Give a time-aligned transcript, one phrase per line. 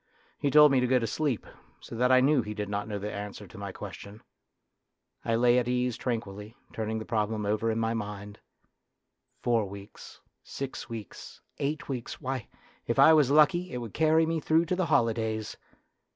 [0.39, 1.45] He told me to go to sleep,
[1.79, 4.23] so that I knew he did not know the answer to my question.
[5.23, 7.97] I lay at ease tranquilly turning the problem over in A DRAMA OF YOUTH 29
[7.97, 8.39] my mind.
[9.43, 12.47] Four weeks, six weeks, eight weeks; why,
[12.87, 15.55] if I was lucky, it would carry me through to the holidays